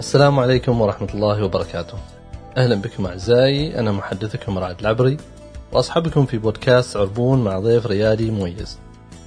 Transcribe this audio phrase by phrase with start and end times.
[0.00, 1.98] السلام عليكم ورحمة الله وبركاته.
[2.56, 5.16] أهلا بكم أعزائي أنا محدثكم رعد العبري
[5.72, 8.78] وأصحبكم في بودكاست عربون مع ضيف ريادي مميز.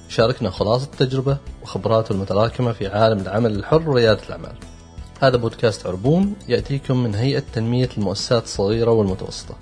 [0.08, 4.54] يشاركنا خلاصة التجربة وخبراته المتراكمة في عالم العمل الحر وريادة الأعمال.
[5.20, 9.54] هذا بودكاست عربون يأتيكم من هيئة تنمية المؤسسات الصغيرة والمتوسطة.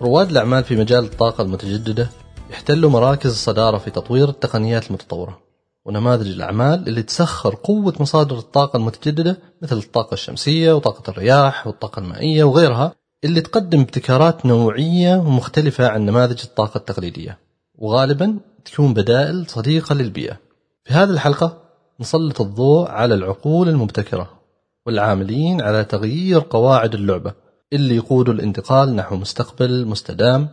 [0.00, 2.08] رواد الأعمال في مجال الطاقة المتجددة
[2.50, 5.47] يحتلوا مراكز الصدارة في تطوير التقنيات المتطورة.
[5.88, 12.44] ونماذج الأعمال اللي تسخر قوة مصادر الطاقة المتجددة مثل الطاقة الشمسية وطاقة الرياح والطاقة المائية
[12.44, 12.92] وغيرها
[13.24, 17.38] اللي تقدم ابتكارات نوعية ومختلفة عن نماذج الطاقة التقليدية.
[17.78, 20.36] وغالبا تكون بدائل صديقة للبيئة.
[20.84, 21.62] في هذه الحلقة
[22.00, 24.30] نسلط الضوء على العقول المبتكرة
[24.86, 27.32] والعاملين على تغيير قواعد اللعبة
[27.72, 30.48] اللي يقودوا الانتقال نحو مستقبل مستدام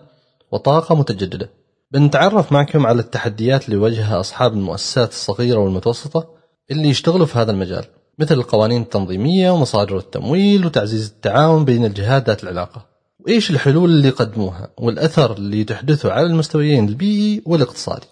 [0.51, 1.49] وطاقة متجددة.
[1.95, 6.27] بنتعرف معكم على التحديات اللي يواجهها أصحاب المؤسسات الصغيرة والمتوسطة
[6.71, 7.85] اللي يشتغلوا في هذا المجال
[8.19, 12.85] مثل القوانين التنظيمية ومصادر التمويل وتعزيز التعاون بين الجهات ذات العلاقة.
[13.19, 18.07] وإيش الحلول اللي يقدموها؟ والأثر اللي تحدثه على المستويين البيئي والاقتصادي.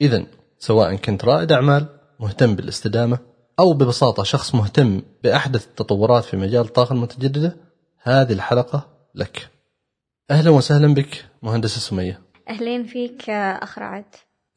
[0.00, 0.26] إذا
[0.58, 1.86] سواء كنت رائد أعمال
[2.20, 3.18] مهتم بالاستدامة
[3.58, 7.56] أو ببساطة شخص مهتم بأحدث التطورات في مجال الطاقة المتجددة
[8.02, 9.50] هذه الحلقة لك.
[10.30, 12.33] أهلا وسهلا بك مهندسة سمية.
[12.48, 14.04] أهلين فيك أخ رعد.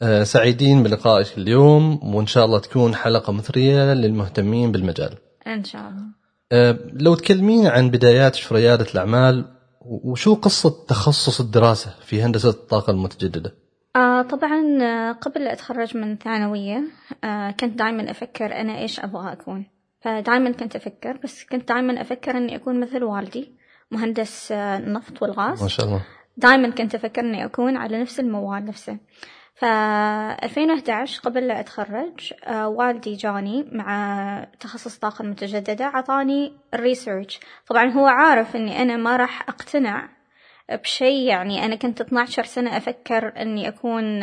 [0.01, 5.17] آه، سعيدين بلقائك اليوم وإن شاء الله تكون حلقة مثرية للمهتمين بالمجال.
[5.47, 6.03] إن شاء الله.
[6.51, 9.45] آه، لو تكلمين عن بداياتك في ريادة الأعمال
[9.81, 13.53] وشو قصة تخصص الدراسة في هندسة الطاقة المتجددة؟
[13.95, 16.83] آه طبعا آه، قبل لا أتخرج من ثانوية
[17.23, 19.65] آه كنت دائما أفكر أنا إيش أبغى أكون.
[20.01, 23.51] فدائما كنت أفكر بس كنت دائما أفكر إني أكون مثل والدي
[23.91, 25.61] مهندس آه، النفط والغاز.
[25.63, 26.01] ما شاء الله.
[26.37, 28.97] دائما كنت أفكر إني أكون على نفس الموال نفسه.
[29.55, 37.85] ف 2011 قبل لا أتخرج آه، والدي جاني مع تخصص طاقة متجددة عطاني الريسيرش طبعا
[37.91, 40.09] هو عارف إني أنا ما راح أقتنع
[40.75, 44.19] بشيء يعني أنا كنت 12 سنة أفكر إني أكون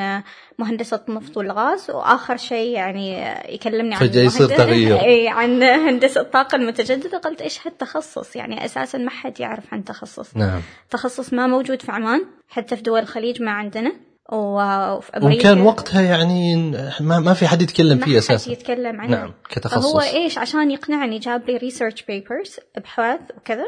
[0.58, 5.00] مهندسة نفط والغاز وآخر شيء يعني يكلمني عن يصير.
[5.00, 7.18] إي عن هندسة الطاقة المتجددة.
[7.18, 10.36] قلت إيش هالتخصص؟ يعني أساسا ما حد يعرف عن تخصص.
[10.36, 10.60] نعم.
[10.90, 13.92] تخصص ما موجود في عمان حتى في دول الخليج ما عندنا.
[14.32, 16.56] وفي أمريكا وكان وقتها يعني
[17.00, 18.52] ما, ما في حد يتكلم ما فيه حد أساسا.
[18.52, 19.10] يتكلم عنه.
[19.10, 19.92] نعم كتخصص.
[19.92, 23.66] فهو إيش؟ عشان يقنعني جاب لي research papers ابحاث وكذا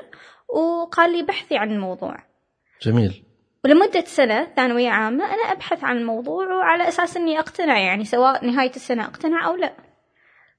[0.49, 2.17] وقال لي بحثي عن الموضوع.
[2.82, 3.22] جميل.
[3.64, 8.72] ولمدة سنة ثانوية عامة أنا أبحث عن الموضوع وعلى أساس إني أقتنع يعني سواء نهاية
[8.76, 9.72] السنة أقتنع أو لا.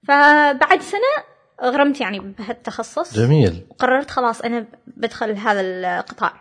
[0.07, 1.23] فبعد سنة
[1.63, 3.17] غرمت يعني بهالتخصص.
[3.17, 3.65] جميل.
[3.69, 6.33] وقررت خلاص أنا بدخل هذا القطاع.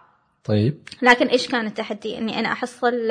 [0.44, 0.88] طيب.
[1.02, 3.10] لكن إيش كان التحدي؟ إني أنا أحصل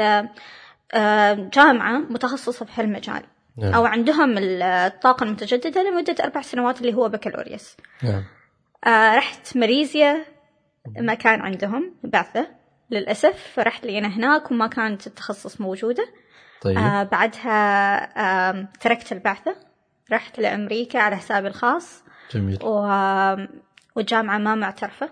[0.94, 3.24] آه، جامعة متخصصة بهالمجال
[3.58, 3.74] نعم.
[3.74, 7.78] أو عندهم الطاقة المتجددة لمدة أربع سنوات اللي هو بكالوريوس.
[8.04, 8.24] نعم.
[8.88, 10.26] آه، رحت ماليزيا
[10.98, 12.48] ما كان عندهم بعثة
[12.92, 16.08] للأسف رحت لي أنا هناك وما كانت التخصص موجودة.
[16.62, 16.78] طيب.
[16.78, 17.50] آه بعدها
[18.52, 19.56] آه تركت البعثة
[20.12, 22.04] رحت لأمريكا على حسابي الخاص.
[22.32, 22.60] جميل.
[22.64, 22.88] و...
[23.96, 25.10] والجامعة ما معترفة.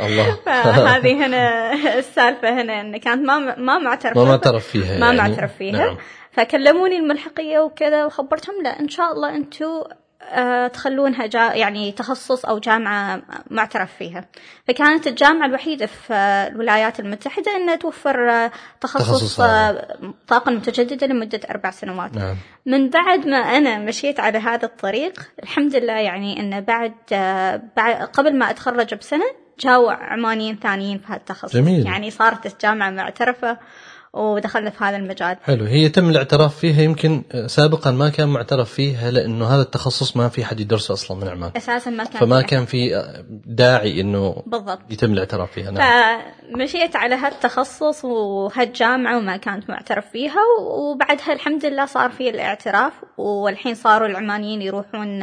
[0.00, 0.36] الله.
[0.46, 4.24] فهذه هنا السالفة هنا إن كانت ما ما معترفة.
[4.24, 5.18] ما معترف فيها ما يعني.
[5.18, 5.72] معترف فيها.
[5.72, 5.96] نعم.
[6.32, 9.88] فكلموني الملحقية وكذا وخبرتهم لا إن شاء الله آه،
[10.72, 14.24] تخلونها جا يعني تخصص أو جامعة معترف فيها.
[14.68, 18.50] فكانت الجامعة الوحيدة في آه، الولايات المتحدة أنها توفر آه،
[18.80, 19.40] تخصص تخصص.
[19.40, 22.14] آه، طاقة متجددة لمدة أربع سنوات.
[22.14, 22.36] نعم.
[22.66, 28.02] من بعد ما أنا مشيت على هذا الطريق الحمد لله يعني أنه بعد, آه، بعد
[28.02, 29.26] قبل ما أتخرج بسنة
[29.60, 31.56] جاوا عمانيين ثانيين في هذا التخصص.
[31.56, 31.86] جميل.
[31.86, 33.58] يعني صارت الجامعة معترفة.
[34.12, 35.36] ودخلنا في هذا المجال.
[35.42, 35.64] حلو.
[35.64, 40.44] هي تم الاعتراف فيها يمكن سابقا ما كان معترف فيها لأنه هذا التخصص ما في
[40.44, 41.50] حد يدرسه أصلا من عمان.
[41.56, 43.04] أساسا ما كان فما كان في
[43.46, 44.80] داعي إنه بالضبط.
[44.90, 45.70] يتم الاعتراف فيها.
[45.70, 46.20] نعم.
[46.54, 53.74] فمشيت على هالتخصص وهالجامعة وما كانت معترف فيها وبعدها الحمد لله صار في الاعتراف والحين
[53.74, 55.22] صاروا العمانيين يروحون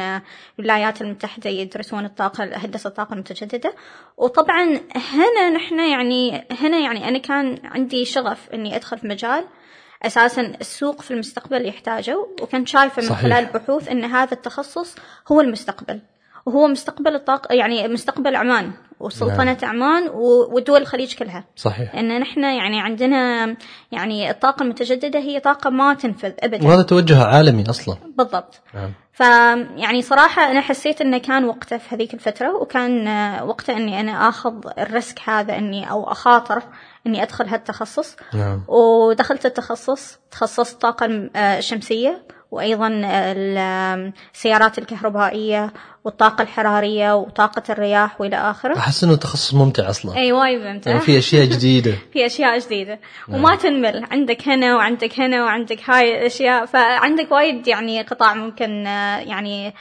[0.58, 3.74] الولايات المتحدة يدرسون الطاقة هندسة الطاقة المتجددة
[4.16, 4.80] وطبعا
[5.12, 9.44] هنا نحن يعني هنا يعني أنا كان عندي شغف إني أدخل في مجال
[10.02, 13.22] أساسا السوق في المستقبل يحتاجه وكنت شايفة من صحيح.
[13.22, 14.96] خلال البحوث إن هذا التخصص
[15.32, 16.00] هو المستقبل
[16.46, 19.70] وهو مستقبل الطاقة يعني مستقبل عمان وسلطنة نعم.
[19.70, 20.08] عمان
[20.52, 21.44] ودول الخليج كلها.
[21.56, 21.94] صحيح.
[21.94, 23.46] لأن نحن يعني عندنا
[23.92, 26.66] يعني الطاقة المتجددة هي طاقة ما تنفذ أبدا.
[26.68, 27.96] وهذا توجه عالمي أصلا.
[28.16, 28.60] بالضبط.
[28.74, 28.92] نعم.
[29.12, 29.20] ف
[29.76, 33.08] يعني صراحة أنا حسيت إنه كان وقته في هذيك الفترة وكان
[33.42, 36.62] وقته إني أنا آخذ الريسك هذا إني أو أخاطر
[37.06, 38.16] إني أدخل هالتخصص.
[38.34, 38.64] نعم.
[38.68, 42.88] ودخلت التخصص تخصصت طاقة آه، الشمسية وأيضا
[44.34, 45.72] السيارات الكهربائية
[46.04, 48.78] والطاقة الحرارية وطاقة الرياح وإلى آخره.
[48.78, 50.16] أحس إنه تخصص ممتع أصلا.
[50.16, 50.90] أي وايد ممتع.
[50.90, 51.94] يعني في أشياء جديدة.
[52.12, 53.00] في أشياء جديدة.
[53.28, 54.06] وما تنمل.
[54.10, 56.66] عندك هنا وعندك هنا وعندك هاي الأشياء.
[56.66, 59.74] فعندك وايد يعني قطاع ممكن آه، يعني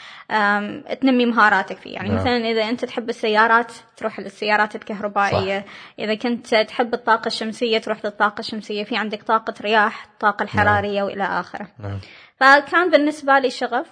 [1.01, 1.93] تنمي مهاراتك فيه.
[1.93, 2.17] يعني نعم.
[2.17, 5.59] مثلا إذا أنت تحب السيارات تروح للسيارات الكهربائية.
[5.59, 5.65] صح.
[5.99, 8.83] إذا كنت تحب الطاقة الشمسية تروح للطاقة الشمسية.
[8.83, 11.67] في عندك طاقة رياح الطاقه الحرارية وإلى آخره.
[11.79, 11.99] نعم.
[12.43, 13.87] فكان بالنسبة لي شغف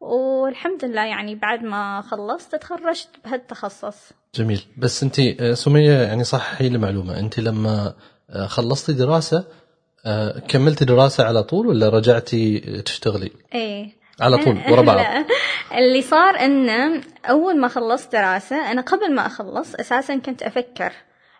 [0.00, 4.10] والحمد لله يعني بعد ما خلصت تخرجت بهالتخصص.
[4.34, 4.64] جميل.
[4.76, 7.18] بس انت آه، سمية يعني صححي لي معلومة.
[7.18, 7.94] انت لما
[8.30, 9.44] آه، خلصتي دراسة
[10.06, 13.92] آه، كملتي دراسة على طول ولا رجعتي تشتغلي؟ إيه.
[14.20, 15.24] على طول ورا بعض.
[15.74, 20.92] اللي صار إنه أول ما خلصت دراسة أنا قبل ما أخلص أساسا كنت أفكر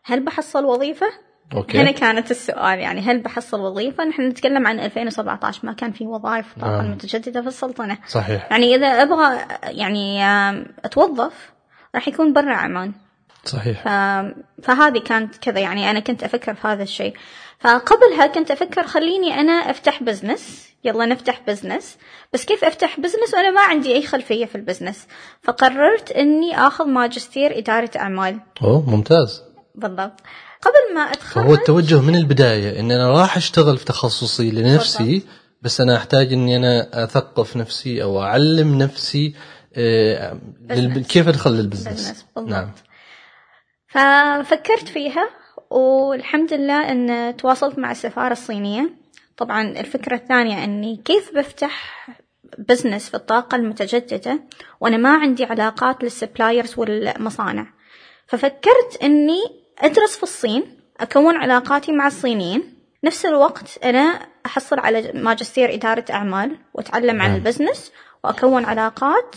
[0.05, 1.07] هل بحصل وظيفة؟
[1.55, 1.79] أوكي.
[1.79, 6.47] هنا كانت السؤال يعني هل بحصل وظيفة؟ نحن نتكلم عن 2017 ما كان في وظائف
[6.61, 6.91] طاقة نعم.
[6.91, 7.99] متجددة في السلطنة.
[8.09, 8.49] صحيح.
[8.50, 11.53] يعني إذا أبغى يعني آم، أتوظف
[11.95, 12.93] راح يكون برا عمان.
[13.45, 13.83] صحيح.
[13.83, 13.89] ف...
[14.62, 17.15] فهذه كانت كذا يعني أنا كنت أفكر في هذا الشيء.
[17.59, 21.99] فقبلها كنت أفكر خليني أنا أفتح business يلا نفتح business
[22.33, 25.06] بس كيف أفتح business وأنا ما عندي أي خلفية في ال business
[25.43, 28.41] فقررت أني أخذ ماجستير إدارة أعمال.
[28.62, 29.43] أوه ممتاز.
[29.75, 30.21] بالضبط.
[30.63, 35.23] قبل ما أتخرج فهو التوجه من البداية إن أنا راح أشتغل في تخصصي لنفسي
[35.63, 39.35] بس أنا أحتاج إني أنا أثقف نفسي أو أعلم نفسي
[39.75, 40.39] آه،
[40.71, 41.07] للب-.
[41.07, 42.71] كيف أدخل لل business نعم.
[43.89, 45.29] ففكرت فيها
[45.71, 48.91] والحمد لله إن تواصلت مع السفارة الصينية.
[49.37, 52.09] طبعا الفكرة الثانية إني كيف بفتح
[52.59, 54.41] business في الطاقة المتجددة
[54.81, 57.67] وأنا ما عندي علاقات لل suppliers والمصانع.
[58.27, 59.41] ففكرت إني
[59.81, 62.75] أدرس في الصين أكون علاقاتي مع الصينيين.
[63.05, 67.35] نفس الوقت أنا أحصل على ماجستير إدارة أعمال وأتعلم عن نعم.
[67.35, 67.93] ال business
[68.25, 69.37] وأكون علاقات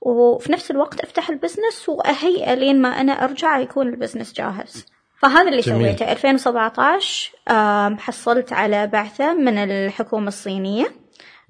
[0.00, 4.86] وفي نفس الوقت أفتح ال business واهيئه لين ما أنا أرجع يكون ال business جاهز.
[5.18, 5.86] فهذا اللي جميل.
[5.86, 6.12] سويته.
[6.12, 10.92] 2017 آم، حصلت على بعثة من الحكومة الصينية.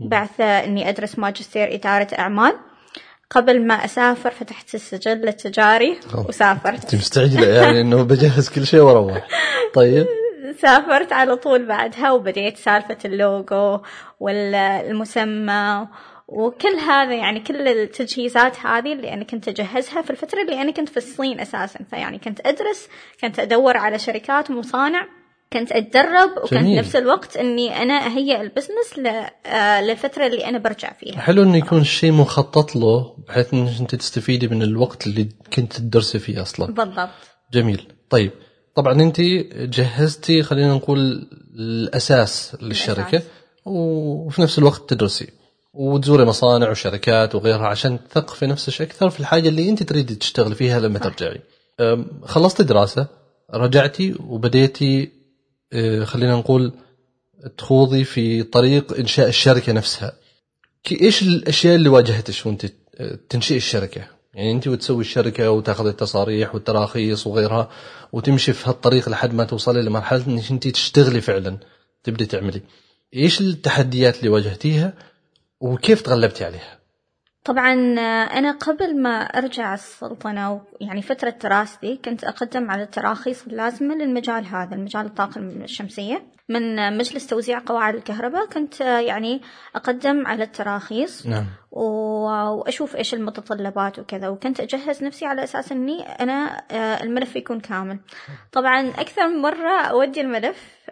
[0.00, 2.58] بعثة إني أدرس ماجستير إدارة أعمال.
[3.34, 5.98] قبل ما أسافر فتحت السجل التجاري.
[6.28, 6.84] وسافرت.
[6.84, 9.28] أنت مستعجلة يعني إنه بجهز كل شيء وأروح
[9.74, 10.06] طيب.
[10.62, 13.80] سافرت على طول بعدها وبديت سالفة اللوجو
[14.20, 15.86] والمسمى
[16.28, 20.88] وكل هذا يعني كل التجهيزات هذه اللي أنا كنت أجهزها في الفترة اللي أنا كنت
[20.88, 21.80] في الصين أساسا.
[21.90, 22.88] فيعني كنت أدرس
[23.20, 25.08] كنت أدور على شركات ومصانع
[25.52, 26.78] كنت أتدرب وكنت جميل.
[26.78, 29.06] نفس الوقت أني أنا أهيئ البزنس ل-
[29.46, 29.80] آه،
[30.26, 34.62] اللي أنا برجع فيها حلو إنه يكون شيء مخطط له بحيث انك أنت تستفيدي من
[34.62, 37.08] الوقت اللي كنت تدرسي فيه أصلا بالضبط
[37.52, 38.30] جميل طيب
[38.74, 39.20] طبعا أنت
[39.56, 41.28] جهزتي خلينا نقول
[41.58, 43.22] الأساس للشركة الأساس.
[43.64, 45.28] وفي نفس الوقت تدرسي
[45.74, 50.80] وتزوري مصانع وشركات وغيرها عشان تثقفي نفسك أكثر في الحاجة اللي أنت تريدي تشتغلي فيها
[50.80, 51.04] لما صح.
[51.04, 51.40] ترجعي
[52.24, 53.06] خلصتي دراسة
[53.54, 55.12] رجعتي وبديتي
[56.04, 56.72] خلينا نقول
[57.58, 60.12] تخوضي في طريق إنشاء الشركة نفسها.
[61.00, 62.66] إيش الأشياء اللي واجهتش وأنت
[63.28, 67.70] تنشئي الشركة؟ يعني أنت وتسوي الشركة وتاخذ التصاريح والتراخيص وغيرها
[68.12, 71.58] وتمشي في هالطريق لحد ما توصلي لمرحلة إنك أنت تشتغلي فعلا
[72.04, 72.62] تبدي تعملي.
[73.14, 74.92] إيش التحديات اللي واجهتيها
[75.60, 76.81] وكيف تغلبتي عليها؟
[77.44, 83.94] طبعا آه، أنا قبل ما أرجع السلطنة يعني فترة دراستي كنت أقدم على التراخيص اللازمة
[83.94, 86.22] للمجال هذا المجال الطاقة الشمسية.
[86.48, 89.40] من آه، مجلس توزيع قواعد الكهرباء كنت آه، يعني
[89.76, 91.46] أقدم على التراخيص نعم.
[91.70, 96.62] وأشوف إيش المتطلبات وكذا وكنت أجهز نفسي على أساس إني أنا
[97.02, 97.98] الملف يكون كامل.
[98.52, 100.90] طبعا أكثر من مرة أودي الملف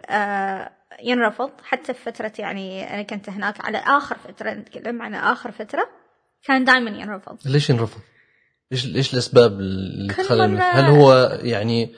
[1.03, 6.00] ينرفض حتى في فترة يعني أنا كنت هناك على آخر فترة نتكلم عن آخر فترة.
[6.43, 7.37] كان دائما ينرفض.
[7.45, 8.01] ليش ينرفض؟
[8.71, 11.95] إيش إيش الأسباب اللي كل تخلي مرة- المف- هل هو يعني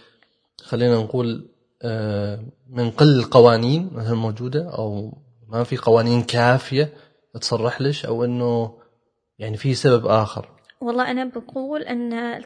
[0.63, 1.49] خلينا نقول
[1.81, 6.93] آه، من قل القوانين مثلا موجودة أو ما في قوانين كافية
[7.41, 8.77] تصرح لش أو إنه
[9.39, 10.49] يعني في سبب آخر؟
[10.81, 12.43] والله أنا بقول أن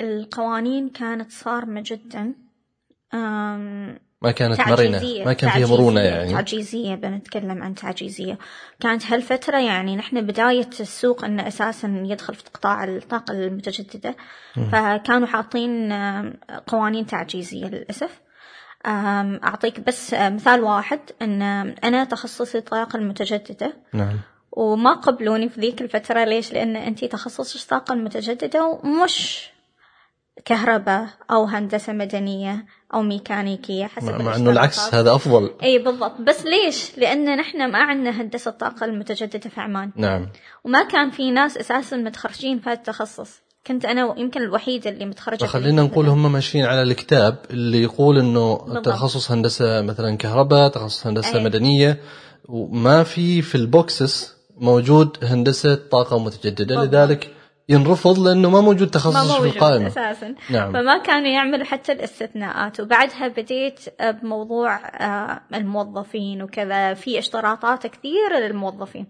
[0.00, 2.34] القوانين كانت صارمة جدا.
[4.22, 6.32] ما كانت تعجيزية ما كان فيها مرونة يعني.
[6.32, 8.38] تعجيزية بنتكلم عن تعجيزية.
[8.80, 14.16] كانت هالفترة يعني نحن بداية السوق أنه أساسا يدخل في قطاع الطاقة المتجددة.
[14.72, 15.92] فكانوا حاطين
[16.66, 18.20] قوانين تعجيزية للأسف.
[18.86, 21.42] أعطيك بس مثال واحد أن
[21.84, 23.72] أنا تخصصي الطاقة المتجددة.
[23.92, 24.18] نعم.
[24.52, 29.50] وما قبلوني في ذيك الفترة ليش؟ لأن أنتي تخصصك الطاقة المتجددة ومش
[30.44, 32.66] كهرباء أو هندسة مدنية.
[32.94, 34.50] أو ميكانيكية حسب مع, إنه.
[34.50, 39.60] العكس هذا أفضل إي بالضبط بس ليش؟ لأن نحن ما عندنا هندسة طاقة المتجددة في
[39.60, 40.28] عمان نعم
[40.64, 45.38] وما كان في ناس أساسا متخرجين في هذا التخصص كنت أنا يمكن الوحيدة اللي متخرجة
[45.38, 48.84] في فخلينا نقول هم ماشيين على الكتاب اللي يقول إنه بالضبط.
[48.86, 51.44] تخصص هندسة مثلا كهرباء تخصص هندسة أي.
[51.44, 52.00] مدنية
[52.48, 56.94] وما في في ال boxes موجود هندسة طاقة متجددة بالضبط.
[56.94, 57.30] لذلك
[57.70, 59.86] ينرفض لأنه ما موجود ما تخصص في موجود القائمة.
[59.86, 60.34] أساسا.
[60.50, 60.72] نعم.
[60.72, 62.80] فما كانوا يعملوا حتى الاستثناءات.
[62.80, 66.94] وبعدها بديت بموضوع آه، الموظفين وكذا.
[66.94, 69.06] في اشتراطات كثيرة للموظفين.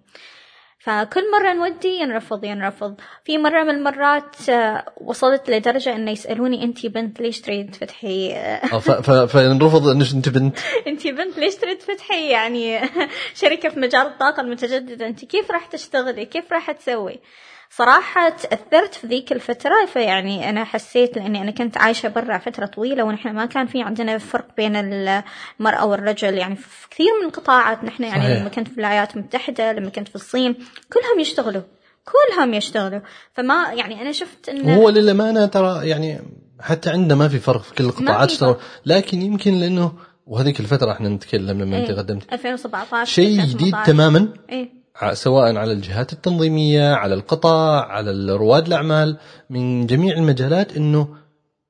[0.85, 2.95] فكل مرة نودي ينرفض ينرفض.
[3.25, 9.27] في مرة من المرات آه، وصلت لدرجة إنه يسألوني انتي بنت ليش تريد تفتحي؟ آه،
[9.27, 10.59] فينرفض انك انت بنت.
[10.89, 12.81] انتي بنت ليش تريد تفتحي؟ يعني
[13.41, 15.07] شركة في مجال الطاقة المتجددة.
[15.07, 17.21] انتي كيف راح تشتغلي؟ كيف راح تسوي؟
[17.71, 23.05] صراحة تأثرت في ذيك الفترة فيعني أنا حسيت لأني أنا كنت عايشة برا فترة طويلة
[23.05, 28.03] ونحن ما كان في عندنا فرق بين المرأة والرجل يعني في كثير من القطاعات نحن
[28.05, 28.41] يعني صحيح.
[28.41, 30.53] لما كنت في الولايات المتحدة لما كنت في الصين
[30.93, 31.63] كلهم يشتغلوا
[32.05, 33.01] كلهم يشتغلوا
[33.35, 36.19] فما يعني أنا شفت إنه وهو للأمانة ترى يعني
[36.61, 38.63] حتى عندنا ما في فرق في كل القطاعات في اشتغل فرق.
[38.87, 39.93] لكن يمكن لأنه
[40.27, 43.93] وهذيك الفترة إحنا نتكلم لما أنت إيه، قدمت 2017 شيء جديد 2018.
[43.93, 44.80] تماما ع-
[45.13, 49.19] سواء على الجهات التنظيمية على القطاع على رواد الأعمال
[49.51, 51.09] من جميع المجالات إنه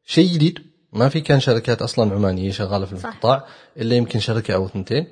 [0.05, 0.59] شيء جديد.
[0.93, 3.09] ما في كان شركات أصلا عمانية شغالة في صح.
[3.09, 3.45] القطاع
[3.77, 5.07] إلا يمكن شركة أو اثنتين.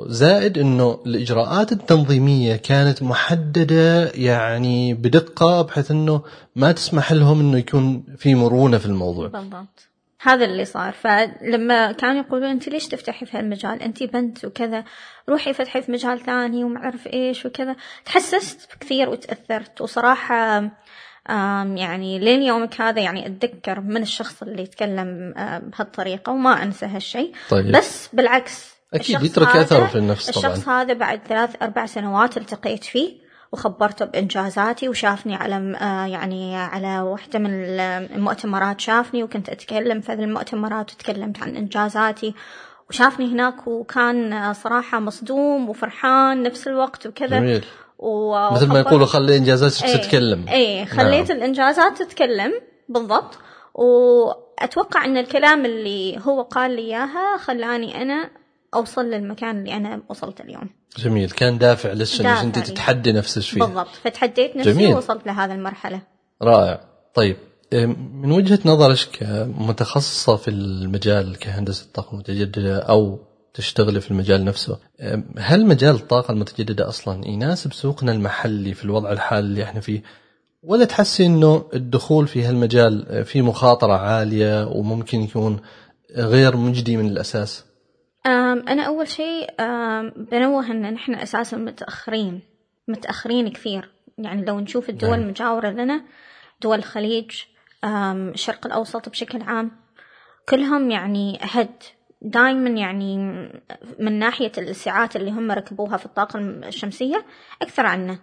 [0.00, 6.22] زائد إنه الإجراءات التنظيمية كانت محددة يعني بدقة بحيث إنه
[6.56, 9.28] ما تسمح لهم إنه يكون في مرونة في الموضوع.
[9.28, 9.88] بالضبط.
[10.24, 10.92] هذا اللي صار.
[10.92, 14.84] فلما كانوا يقولون أنت ليش تفتحي في هالمجال؟ أنت بنت وكذا
[15.28, 17.76] روحي فتحي في مجال ثاني وما أعرف إيش وكذا.
[18.04, 19.80] تحسست كثير وتأثرت.
[19.80, 20.70] وصراحة
[21.76, 27.32] يعني لين يومك هذا يعني أتذكر من الشخص اللي يتكلم بهالطريقة وما أنسى هالشيء.
[27.50, 27.76] طيب.
[27.76, 30.52] بس بالعكس أكيد يترك اثر في النفس طبعا.
[30.52, 33.23] الشخص هذا بعد ثلاث أربع سنوات التقيت فيه.
[33.54, 40.20] وخبرته بإنجازاتي وشافني على آه، يعني على واحدة من المؤتمرات شافني وكنت أتكلم في هذه
[40.20, 42.34] المؤتمرات وتكلمت عن إنجازاتي
[42.90, 47.38] وشافني هناك وكان آه، صراحة مصدوم وفرحان نفس الوقت وكذا.
[47.38, 47.64] جميل.
[47.98, 50.48] و- مثل ما يقولوا خلي إنجازاتك إيه، تتكلم.
[50.48, 51.38] اي خليت نعم.
[51.38, 52.52] الإنجازات تتكلم
[52.88, 53.38] بالضبط.
[53.74, 58.30] وأتوقع إن الكلام اللي هو قال لي إياها خلاني أنا
[58.74, 60.70] أوصل للمكان اللي أنا وصلت اليوم.
[60.98, 61.30] جميل.
[61.30, 62.58] كان دافع لسه انك أنت.
[62.58, 63.88] تتحدي نفسك فيه بالضبط.
[64.04, 64.94] فتحديت نفسي جميل.
[64.94, 66.00] ووصلت لهذه المرحلة.
[66.42, 66.80] رائع.
[67.14, 67.36] طيب
[67.72, 73.18] إيه، من وجهة نظرك كمتخصصة في المجال كهندسة طاقة متجددة أو
[73.54, 79.12] تشتغلي في المجال نفسه إيه، هل مجال الطاقة المتجددة أصلا يناسب سوقنا المحلي في الوضع
[79.12, 80.02] الحالي اللي إحنا فيه؟
[80.62, 85.60] ولا تحسي إنه الدخول في هالمجال فيه مخاطرة عالية وممكن يكون
[86.16, 87.64] غير مجدي من الأساس؟
[88.26, 89.54] أم، أنا أول شيء
[90.16, 92.40] بنوه إن نحن أساسا متأخرين
[92.88, 93.90] متأخرين كثير.
[94.18, 95.20] يعني لو نشوف الدول نعم.
[95.20, 96.04] المجاورة لنا
[96.62, 97.42] دول الخليج
[97.84, 99.70] الشرق الأوسط بشكل عام
[100.48, 101.82] كلهم يعني هد
[102.22, 103.16] دائما يعني
[103.98, 107.24] من ناحية الساعات اللي هم ركبوها في الطاقة الشمسية
[107.62, 108.18] أكثر عنا.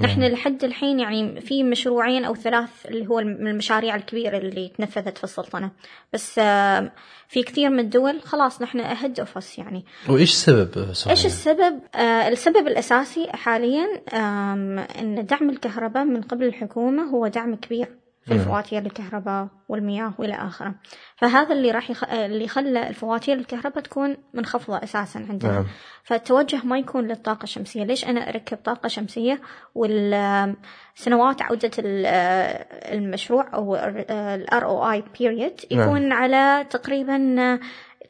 [0.00, 5.18] نحن لحد الحين يعني في مشروعين أو ثلاث اللي هو من المشاريع الكبيرة اللي تنفذت
[5.18, 5.70] في السلطنة
[6.12, 6.90] بس آم،
[7.28, 12.28] في كثير من الدول خلاص نحن ahead of يعني وإيش السبب sorry؟ إيش السبب؟ آه
[12.28, 17.88] السبب الأساسي حاليا إن دعم الكهرباء من قبل الحكومة هو دعم كبير
[18.28, 18.42] في نعم.
[18.42, 20.74] الفواتير الكهرباء والمياه والى اخره
[21.16, 22.04] فهذا اللي راح يخ...
[22.04, 25.66] اللي خلى الفواتير الكهرباء تكون منخفضه أساسا عندنا نعم.
[26.04, 29.40] فالتوجه ما يكون للطاقه الشمسيه ليش أنا اركب طاقه شمسيه
[29.74, 35.80] والسنوات عوده ال- آه، المشروع أو الار أو اي بيريد نعم.
[35.88, 37.60] يكون على تقريبا آه،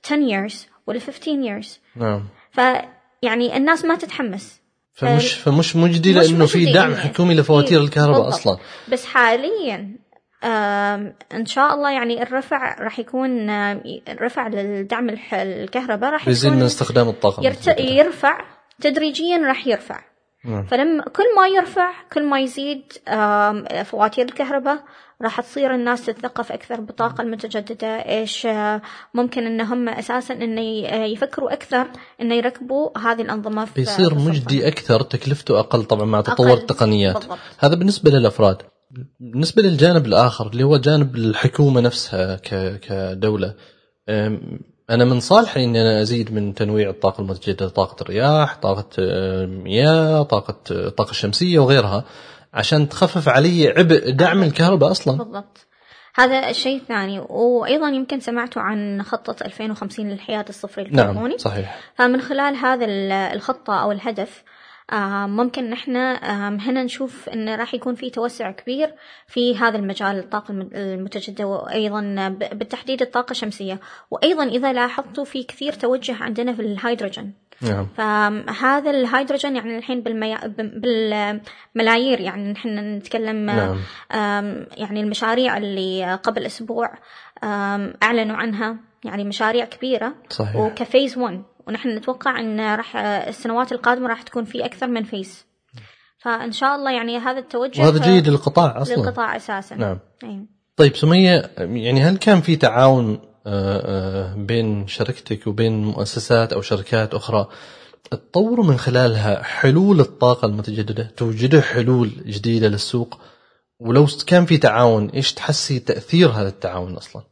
[0.04, 0.16] 10
[0.48, 0.54] years
[0.86, 1.32] ولا 15
[1.62, 2.22] years نعم
[2.52, 4.60] فيعني الناس ما تتحمس
[4.92, 7.02] فمش فمش مجدي لأنه في دعم يعني.
[7.02, 8.34] حكومي لفواتير إيه، الكهرباء بالضبط.
[8.34, 8.58] أصلا
[8.92, 9.96] بس حاليا
[11.34, 13.50] إن شاء الله يعني الرفع راح يكون
[14.08, 17.42] الرفع للدعم الكهرباء راح يزيد من استخدام الطاقة.
[17.78, 18.40] يرفع
[18.80, 20.00] تدريجيا راح يرفع
[20.44, 20.66] نعم.
[20.66, 22.92] فلما كل ما يرفع كل ما يزيد
[23.84, 24.84] فواتير الكهرباء
[25.22, 28.82] راح تصير الناس تتثقف أكثر بالطاقه المتجددة إيش آه،
[29.14, 31.86] ممكن ان هم أساسا انه آه، يفكروا أكثر
[32.20, 34.14] إنه يركبوا هذه الأنظمة في بيصير.
[34.14, 36.52] مجدي أكثر تكلفته أقل طبعا مع تطور.
[36.52, 37.38] التقنيات بالضبط.
[37.58, 38.62] هذا بالنسبة للأفراد
[39.20, 42.36] بالنسبة للجانب الآخر اللي هو جانب الحكومة نفسها
[42.76, 43.54] كدولة
[44.90, 50.22] أنا من صالحي إني أنا أزيد من تنويع الطاقه المتجدده طاقة الرياح طاقة آه، مياه
[50.22, 52.04] طاقة الطاقه الشمسية وغيرها
[52.54, 55.18] عشان تخفف علي عبء دعم الكهرباء أصلا.
[55.18, 55.66] بالضبط.
[56.14, 61.28] هذا الشيء الثاني وأيضا يمكن سمعتوا عن خطة 2050 للحياة الصفر الكربوني.
[61.28, 61.78] نعم صحيح.
[61.94, 62.86] فمن خلال هذا
[63.32, 64.44] الخطة أو الهدف
[65.26, 65.96] ممكن نحن
[66.60, 68.94] هنا نشوف أن راح يكون في توسع كبير
[69.26, 73.80] في هذا المجال الطاقة المتجددة وأيضا بالتحديد الطاقة الشمسية.
[74.10, 77.34] وأيضا إذا لاحظتوا في كثير توجه عندنا في الهيدروجين.
[77.62, 77.86] نعم.
[77.96, 80.38] فهذا الهيدروجين يعني الحين بالميا...
[80.56, 83.76] بالملايير يعني نحن نتكلم نعم.
[84.76, 86.94] يعني المشاريع اللي قبل أسبوع
[88.02, 90.14] أعلنوا عنها يعني مشاريع كبيرة.
[90.28, 90.56] صحيح.
[90.56, 95.46] وكفيز 1 ونحن نتوقع إن راح السنوات القادمة راح تكون في أكثر من فيس.
[96.18, 98.94] فإن شاء الله يعني هذا التوجه وهذا جيد للقطاع أصلا.
[98.94, 99.74] للقطاع أساسا.
[99.76, 99.98] نعم.
[100.24, 100.46] أيوة.
[100.76, 107.14] طيب سمية يعني هل كان في تعاون آه، آه، بين شركتك وبين مؤسسات أو شركات
[107.14, 107.48] أخرى
[108.10, 113.18] تطوروا من خلالها حلول الطاقة المتجددة توجدوا حلول جديدة للسوق؟
[113.80, 117.22] ولو كان في تعاون إيش تحسي تأثير هذا التعاون أصلا؟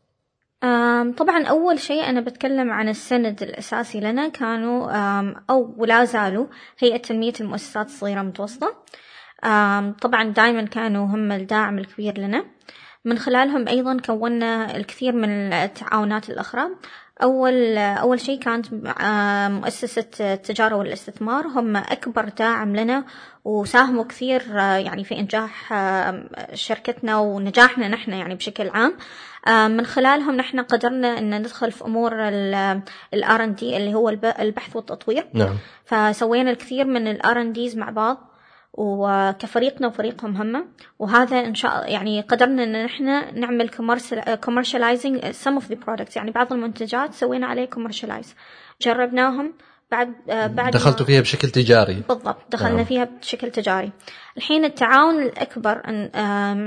[1.16, 4.90] طبعا أول شيء أنا بتكلم عن السند الأساسي لنا كانوا
[5.50, 6.46] أو ولا زالوا
[6.78, 8.84] هيئة تنمية المؤسسات الصغيرة المتوسطة.
[10.00, 12.44] طبعا دائما كانوا هم الداعم الكبير لنا.
[13.04, 16.68] من خلالهم أيضا كونا الكثير من التعاونات الأخرى.
[17.22, 18.66] أول أول شيء كانت
[19.52, 23.04] مؤسسة التجارة والاستثمار هم أكبر داعم لنا
[23.44, 25.74] وساهموا كثير يعني في إنجاح
[26.54, 28.96] شركتنا ونجاحنا نحن يعني بشكل عام.
[29.70, 32.12] من خلالهم نحن قدرنا أن ندخل في أمور
[33.14, 34.08] ال R&D اللي هو
[34.40, 35.26] البحث والتطوير.
[35.32, 35.56] نعم.
[35.84, 38.35] فسوينا الكثير من ال R&Ds مع بعض.
[38.76, 40.68] وكفريقنا وفريقهم هم.
[40.98, 43.04] وهذا إن شاء الله يعني قدرنا إن نحن
[43.40, 43.70] نعمل
[44.46, 46.16] commercializing some of the products.
[46.16, 48.28] يعني بعض المنتجات سوينا عليه commercialize.
[48.82, 49.54] جربناهم
[49.90, 52.02] بعد بعد دخلتوا فيها بشكل تجاري.
[52.08, 52.36] بالضبط.
[52.50, 52.84] دخلنا نعم.
[52.84, 53.92] فيها بشكل تجاري.
[54.36, 55.82] الحين التعاون الأكبر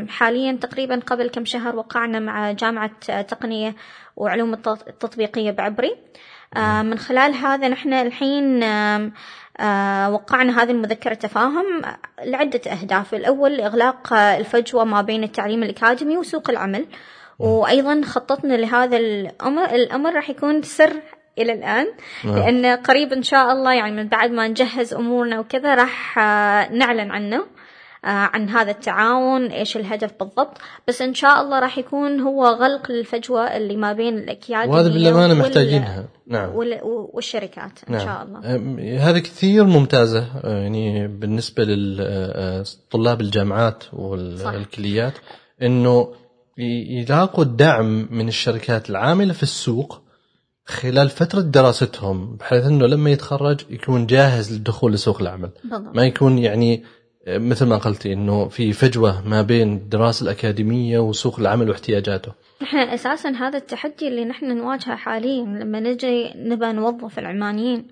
[0.09, 3.75] حاليا تقريبا قبل كم شهر وقعنا مع جامعة تقنية
[4.15, 5.95] وعلوم التطبيقية بعبري.
[6.57, 8.63] من خلال هذا نحن الحين
[10.13, 11.81] وقعنا هذه المذكرة تفاهم
[12.25, 13.13] لعدة أهداف.
[13.13, 16.85] الأول إغلاق الفجوة ما بين التعليم الأكاديمي وسوق العمل.
[17.39, 20.93] وأيضا خططنا لهذا الأمر الأمر راح يكون سر
[21.37, 21.87] إلى الآن.
[22.23, 27.11] لأن قريب إن شاء الله يعني من بعد ما نجهز أمورنا وكذا راح آه، نعلن
[27.11, 27.37] عنه.
[27.37, 27.58] آه،
[28.03, 30.57] عن هذا التعاون إيش الهدف بالضبط.
[30.87, 35.33] بس إن شاء الله راح يكون هو غلق للفجوة اللي ما بين الأكياد وهذا بالأمانة
[35.33, 36.05] محتاجينها.
[36.27, 36.51] نعم.
[37.13, 38.05] والشركات إن نعم.
[38.05, 39.09] شاء الله.
[39.09, 45.13] هذا كثير ممتازة آه، يعني بالنسبة للطلاب الجامعات والكليات
[45.61, 46.13] إنه
[46.57, 50.01] يلاقوا الدعم من الشركات العاملة في السوق
[50.65, 55.49] خلال فترة دراستهم بحيث إنه لما يتخرج يكون جاهز للدخول لسوق العمل.
[55.63, 55.95] بالضبط.
[55.95, 56.83] ما يكون يعني
[57.27, 62.31] مثل ما قلتي إنه في فجوة ما بين الدراسة الأكاديمية وسوق العمل واحتياجاته.
[62.61, 67.87] نحن أساسا هذا التحدي اللي نحن نواجهه حاليا لما نجي نبى نوظف العمانيين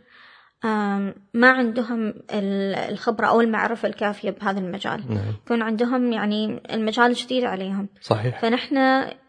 [1.33, 2.13] ما عندهم
[2.89, 5.03] الخبرة أو المعرفة الكافية بهذا المجال.
[5.09, 5.33] نعم.
[5.45, 7.89] يكون عندهم يعني المجال جديد عليهم.
[8.01, 8.41] صحيح.
[8.41, 8.77] فنحن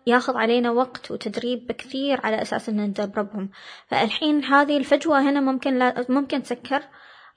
[0.07, 3.51] ياخذ علينا وقت وتدريب كثير على أساس أن ندربهم.
[3.87, 6.83] فالحين هذه الفجوة هنا ممكن لا ممكن تسكر.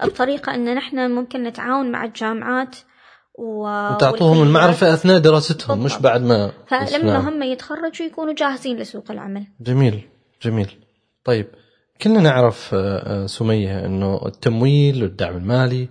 [0.05, 2.75] بطريقة أن نحن ممكن نتعاون مع الجامعات
[3.39, 3.67] و...
[3.93, 5.97] وتعطوهم المعرفة أثناء دراستهم بالضبط.
[5.97, 7.27] مش بعد ما فلما نعم.
[7.27, 9.47] هم يتخرجوا يكونوا جاهزين لسوق العمل.
[9.61, 10.01] جميل
[10.43, 10.71] جميل.
[11.23, 11.47] طيب
[12.01, 15.89] كلنا نعرف آه، آه، سمية أنه التمويل والدعم المالي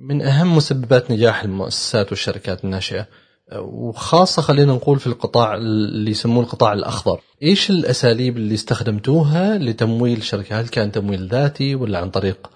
[0.00, 3.06] من أهم مسببات نجاح المؤسسات والشركات الناشئة.
[3.52, 7.20] آه، وخاصة خلينا نقول في القطاع اللي يسموه القطاع الأخضر.
[7.42, 12.50] إيش الأساليب اللي استخدمتوها لتمويل شركة؟ هل كان تمويل ذاتي ولا عن طريق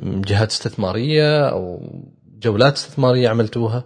[0.00, 1.80] جهات استثمارية أو
[2.38, 3.84] جولات استثمارية عملتوها؟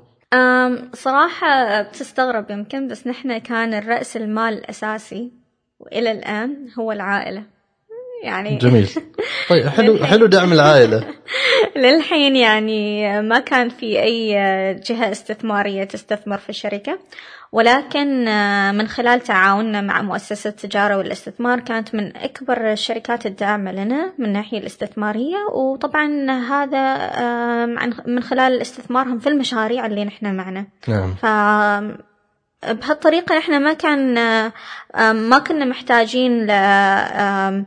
[0.95, 5.33] صراحة بتستغرب يمكن بس نحن كان الرأس المال الأساسي
[5.79, 7.43] وإلى الآن هو العائلة.
[8.23, 8.59] يعني.
[8.59, 8.89] جميل.
[9.49, 11.05] طيب حلو حلو دعم العائلة.
[11.77, 14.35] للحين يعني ما كان في أي
[14.75, 16.99] جهة استثمارية تستثمر في الشركة
[17.53, 18.25] ولكن
[18.75, 24.59] من خلال تعاوننا مع مؤسسة التجارة والاستثمار كانت من أكبر الشركات الداعمة لنا من الناحية
[24.59, 25.37] الاستثمارية.
[25.55, 26.97] وطبعا هذا
[28.07, 30.67] من خلال استثمارهم في المشاريع اللي نحن معنا.
[30.89, 31.15] نعم.
[31.15, 31.27] ف
[32.69, 34.15] بهالطريقة إحنا ما كان
[35.31, 37.65] ما كنا محتاجين للدعم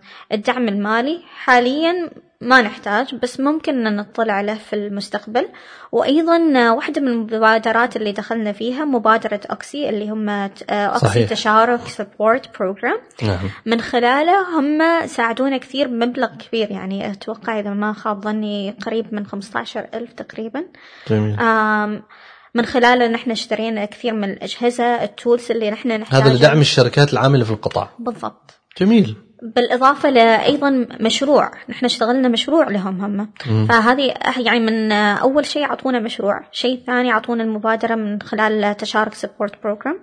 [0.67, 2.09] المالي حاليا
[2.41, 5.47] ما نحتاج بس ممكن نطلع له في المستقبل
[5.91, 11.29] وأيضا واحدة من المبادرات اللي دخلنا فيها مبادرة أوكسي اللي هم أوكسي صحيح.
[11.29, 13.49] تشارك support program نعم.
[13.65, 19.25] من خلاله هم ساعدونا كثير بمبلغ كبير يعني أتوقع إذا ما خاب ظني قريب من
[19.25, 20.63] 15 ألف تقريبا
[21.07, 21.39] جميل.
[22.55, 26.25] من خلاله نحن اشترينا كثير من الأجهزة ال tools اللي نحن نحتاجها.
[26.25, 27.89] هذا لدعم الشركات العاملة في القطاع.
[27.99, 28.59] بالضبط.
[28.79, 29.15] جميل.
[29.55, 31.51] بالإضافة لأيضا مشروع.
[31.69, 33.67] نحن اشتغلنا مشروع لهم هم.
[33.67, 36.41] فهذه يعني من أول شيء أعطونا مشروع.
[36.51, 39.99] شيء ثاني أعطونا المبادرة من خلال تشارك support program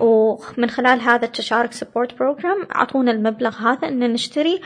[0.00, 4.60] ومن خلال هذا التشارك support program أعطونا المبلغ هذا أن نشتري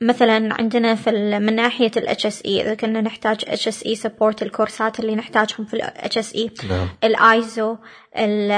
[0.00, 3.40] مثلا عندنا في ال- من ناحية SA إذا كنا نحتاج
[3.86, 5.76] أي support ال course ات اللي نحتاجهم في
[6.18, 6.88] SA نعم.
[7.04, 7.76] الأيزو
[8.18, 8.52] ال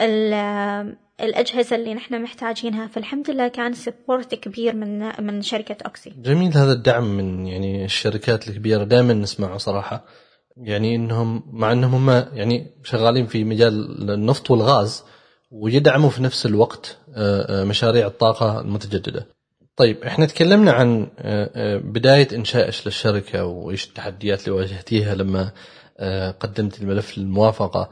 [0.00, 6.56] ال الاجهزه اللي نحن محتاجينها فالحمد لله كان support كبير من من شركة أوكسي جميل
[6.56, 10.04] هذا الدعم من يعني الشركات الكبيرة دائما نسمعه صراحة
[10.56, 15.04] يعني إنهم مع إنهم هم يعني شغالين في مجال النفط والغاز
[15.50, 19.26] ويدعموا في نفس الوقت آه، آه، مشاريع الطاقة المتجددة.
[19.80, 25.52] طيب إحنا تكلمنا عن آه، آه، بداية انشائك للشركة وإيش التحديات اللي واجهتيها لما
[25.98, 27.90] آه، قدمت الملف للموافقة.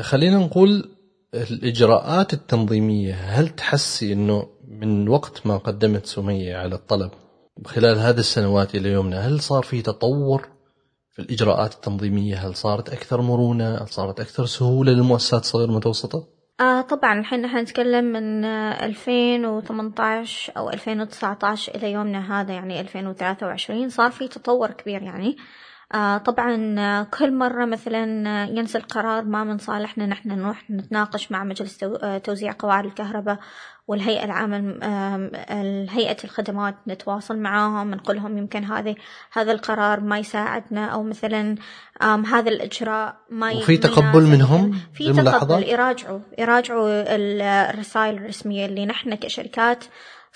[0.00, 0.90] خلينا نقول
[1.34, 7.10] الإجراءات التنظيمية هل تحسي إنه من وقت ما قدمت سمية على الطلب
[7.64, 10.48] خلال هذه السنوات إلى يومنا هل صار في تطور
[11.10, 16.80] في الإجراءات التنظيمية؟ هل صارت أكثر مرونة؟ هل صارت أكثر سهولة للمؤسسات الصغيرة والمتوسطة؟ آه
[16.80, 24.10] طبعا الحين نحن نتكلم من آه، 2018 أو 2019 إلى يومنا هذا يعني 2023 صار
[24.10, 25.36] في تطور كبير يعني.
[25.94, 31.32] آه طبعا آه، كل مرة مثلا آه، ينزل قرار ما من صالحنا نحن نروح نتناقش
[31.32, 33.38] مع مجلس تو- توزيع قواعد الكهرباء
[33.88, 34.58] والهيئة العامة
[35.90, 38.94] هيئة الخدمات نتواصل معاهم نقول لهم يمكن هذه
[39.32, 41.54] هذا القرار ما يساعدنا أو مثلا
[42.02, 44.22] هذا الإجراء ما وفي تقبل.
[44.26, 49.84] منهم في؟ تقبل يراجعوا يراجعوا ال- الرسائل الرسمية اللي نحن كشركات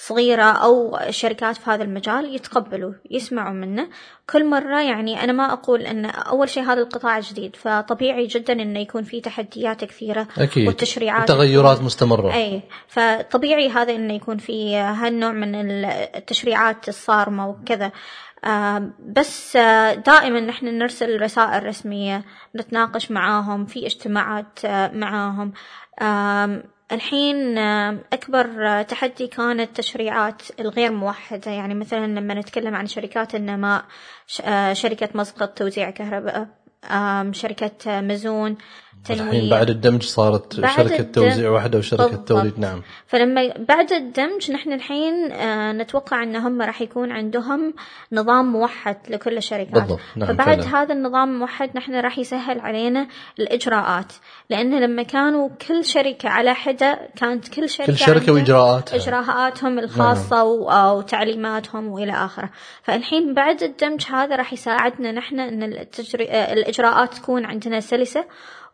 [0.06, 3.88] صغيرة أو شركات في هذا المجال يتقبلوا يسمعوا منا
[4.30, 8.80] كل مرة يعني أنا ما أقول أن أول شيء هذا القطاع جديد فطبيعي جدا أنه
[8.80, 10.66] يكون في تحديات كثيرة أكيد.
[10.66, 12.34] والتشريعات تغيرات مستمرة.
[12.34, 17.92] اي فطبيعي هذا إنه يكون في هالنوع من التشريعات الصارمة وكذا.
[18.44, 22.24] آه، بس آه، دائما نحن نرسل رسائل رسمية
[22.56, 25.52] نتناقش معاهم في اجتماعات آه، معاهم.
[26.92, 27.58] الحين
[28.12, 31.50] أكبر آه، تحدي كانت التشريعات الغير موحدة.
[31.50, 33.84] يعني مثلا لما نتكلم عن شركات النماء
[34.44, 36.48] آه، شركة مسقط توزيع كهرباء
[37.32, 38.00] شركة آه،
[39.10, 42.28] الحين بعد الدمج صارت بعد شركة الدم- توزيع واحدة وشركة بالضبط.
[42.28, 42.82] توليد نعم.
[43.06, 47.74] فلما بعد الدمج نحن الحين آه، نتوقع إن هم راح يكون عندهم
[48.12, 49.72] نظام موحد لكل الشركات.
[49.74, 50.00] بالضبط.
[50.16, 50.82] نعم فبعد فعلا.
[50.82, 53.06] هذا النظام الموحد نحن راح يسهل علينا
[53.38, 54.12] الإجراءات.
[54.50, 58.96] لأن لما كانوا كل شركة على حدة كانت كل شركة كل عندها وإجراءاتها.
[58.96, 62.50] إجراءاتهم الخاصة و- أو تعليماتهم وإلى آخره.
[62.82, 66.28] فالحين بعد الدمج هذا راح يساعدنا نحن إن التجري...
[66.30, 68.24] آه، الإجراءات تكون عندنا سلسة.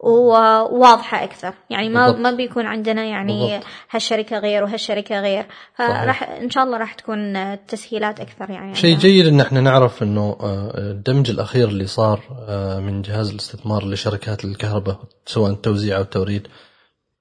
[0.01, 1.55] وواضحة أكثر.
[1.71, 2.21] يعني ما بالضبط.
[2.21, 3.67] ما بيكون عندنا يعني بالضبط.
[3.91, 5.47] هالشركة غير وهالشركة غير.
[5.75, 8.75] فراح إن شاء الله راح تكون تسهيلات أكثر يعني.
[8.75, 8.97] شيء.
[8.97, 14.45] جيد إن إحنا نعرف إنه آه، الدمج الأخير اللي صار آه، من جهاز الاستثمار لشركات
[14.45, 16.49] الكهرباء سواء التوزيع أو التوريد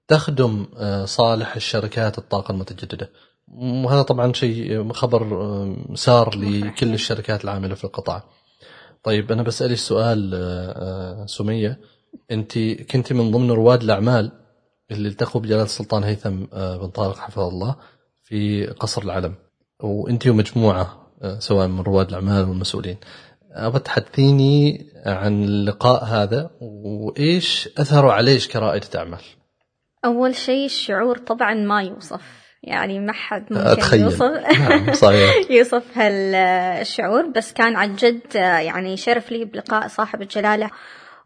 [0.07, 3.09] تخدم آه، صالح الشركات الطاقة المتجددة.
[3.47, 5.27] وهذا طبعا شيء خبر
[5.93, 8.23] سار لكل الشركات العاملة في القطاع.
[9.03, 11.94] طيب أنا بسالك سؤال سمية.
[12.31, 12.59] انت
[12.91, 14.31] كنت من ضمن رواد الأعمال
[14.91, 17.75] اللي التقوا بجلالة السلطان هيثم آه، بن طارق حفظه الله
[18.23, 19.33] في قصر العلم.
[19.79, 22.97] وانت ومجموعة آه، سواء من رواد الأعمال والمسؤولين
[23.51, 29.21] ابى تحدثيني عن اللقاء هذا وإيش اثره عليك كرائدة أعمال؟
[30.05, 32.21] أول شيء الشعور طبعا ما يوصف.
[32.63, 34.01] يعني ما حد ممكن أتخيل.
[34.01, 34.21] يوصف.
[34.21, 35.35] نعم صحيح.
[35.57, 40.69] يوصف هالشعور بس كان عن جد يعني شرف لي بلقاء صاحب الجلالة.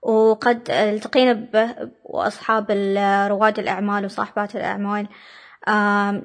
[0.02, 5.08] وقد التقينا ب- وأصحاب ال- رواد الأعمال وصاحبات الأعمال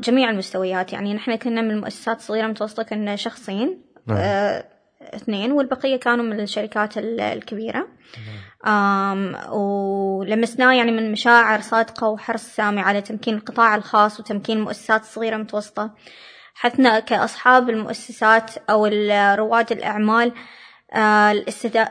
[0.01, 0.93] جميع المستويات.
[0.93, 4.19] يعني نحن كنا من المؤسسات الصغيرة المتوسطة كنا شخصين نعم.
[4.21, 4.65] آه،
[5.15, 7.87] اثنين والبقية كانوا من الشركات ال- الكبيرة.
[8.67, 15.37] آم، ولمسناه يعني من مشاعر صادقة وحرص سامي على تمكين القطاع الخاص وتمكين المؤسسات الصغيرة
[15.37, 15.91] المتوسطة
[16.55, 20.33] حثنا كأصحاب المؤسسات أو ال- رواد الأعمال
[20.95, 21.33] آه،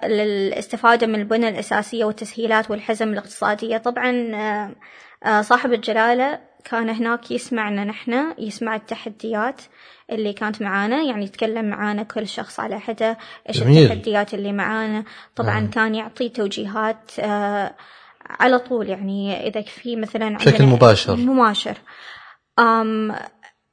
[0.06, 4.76] للاستفادة من البنى الأساسية والتسهيلات والحزم الاقتصادية طبعا آه،
[5.30, 9.62] آه، صاحب الجلالة كان هناك يسمعنا نحن يسمع التحديات
[10.12, 13.18] اللي كانت معانا يعني يتكلم معانا كل شخص على حدة
[13.50, 13.84] جميل.
[13.84, 15.04] التحديات اللي معانا
[15.36, 15.70] طبعا نعم.
[15.70, 17.76] كان يعطي توجيهات آه،
[18.39, 21.16] على طول يعني إذا في مثلا بشكل مباشر.
[21.16, 21.78] مباشر
[22.60, 23.16] أم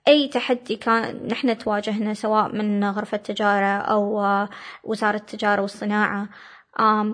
[0.09, 4.49] أي تحدي كان نحن تواجهنا سواء من غرفة التجارة أو آه،
[4.85, 6.29] وزارة التجارة والصناعة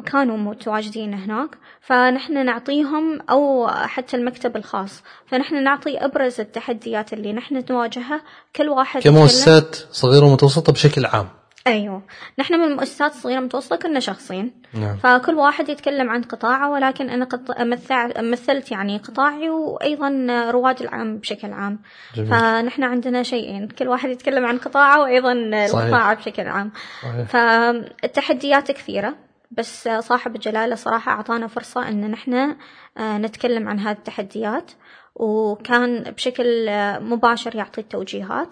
[0.06, 1.50] كانوا متواجدين هناك.
[1.80, 5.02] فنحن نعطيهم أو حتى المكتب الخاص.
[5.26, 8.22] فنحن نعطي أبرز التحديات اللي نحن نواجهها
[8.56, 11.28] كل واحد كمؤسسات صغيرة ومتوسطة بشكل عام.
[11.66, 12.02] أيوه.
[12.38, 14.62] نحن من المؤسسات الصغيرة المتوسطة كنا شخصين.
[14.74, 14.96] نعم.
[14.96, 17.60] فكل واحد يتكلم عن قطاعه ولكن أنا قط...
[17.60, 18.08] مثع...
[18.18, 21.78] مثلت يعني قطاعي وأيضا رواد العام بشكل عام.
[22.14, 22.30] جميل.
[22.30, 23.68] فنحن عندنا شيئين.
[23.68, 25.84] كل واحد يتكلم عن قطاعه وأيضا صحيح.
[25.84, 26.72] القطاع بشكل عام.
[27.02, 27.28] صحيح.
[27.28, 29.14] فالتحديات كثيرة
[29.50, 32.56] بس صاحب الجلالة صراحة أعطانا فرصة أن نحن
[32.98, 34.70] آه، نتكلم عن هذه التحديات
[35.14, 38.48] وكان بشكل آه، مباشر يعطي التوجيهات.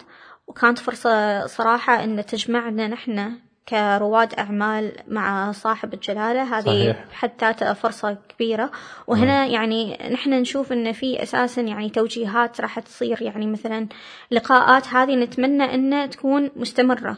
[0.47, 3.33] وكانت فرصة صراحة أن تجمعنا نحن
[3.69, 6.57] كرواد أعمال مع صاحب الجلالة.
[6.57, 7.05] هذه صحيح.
[7.11, 8.71] بحد ذاتها فرصة كبيرة.
[9.07, 13.21] وهنا يعني نحن نشوف أن في أساسا يعني توجيهات راح تصير.
[13.21, 13.87] يعني مثلا
[14.31, 17.17] لقاءات هذه نتمنى أن تكون مستمرة.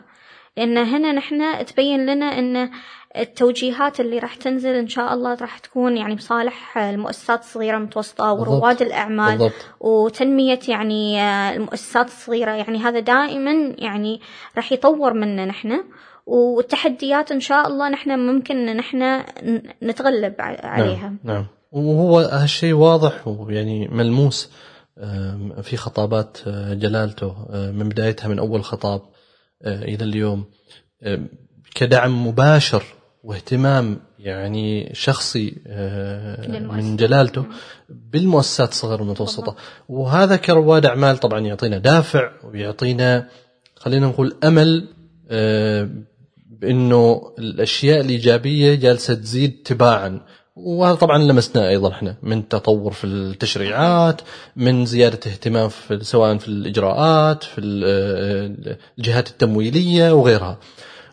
[0.57, 2.69] لأن هنا نحن تبين لنا أن
[3.17, 8.81] التوجيهات اللي راح تنزل إن شاء الله راح تكون يعني بصالح المؤسسات الصغيرة المتوسطة ورواد
[8.81, 9.53] الأعمال بالضبط.
[9.79, 11.21] وتنمية يعني
[11.55, 12.51] المؤسسات الصغيرة.
[12.51, 14.21] يعني هذا دائما يعني
[14.55, 15.83] راح يطور منا نحن
[16.25, 19.23] والتحديات إن شاء الله نحن ممكن إن نحن
[19.83, 21.13] نتغلب ع- عليها.
[21.23, 24.51] نعم, نعم وهو هالشيء واضح ويعني ملموس
[25.61, 29.01] في خطابات آه، جلالته آه، من بدايتها من أول خطاب.
[29.61, 30.45] آه، إلى اليوم.
[31.03, 31.29] آم،
[31.75, 32.83] كدعم مباشر
[33.23, 36.47] واهتمام يعني شخصي آه،.
[36.59, 37.45] من جلالته
[37.89, 39.55] بالمؤسسات الصغيرة والمتوسطة.
[39.89, 43.29] وهذا كرواد أعمال طبعا يعطينا دافع ويعطينا
[43.75, 44.35] خلينا نقول
[45.29, 45.89] آه،
[46.49, 50.21] بأنه الأشياء الإيجابية جالسة تزيد تباعا.
[50.59, 54.21] وهذا طبعا لمسناه أيضا إحنا من تطور في التشريعات
[54.55, 60.57] من زيادة اهتمام في سواء في الإجراءات في ال- الجهات التمويلية وغيرها.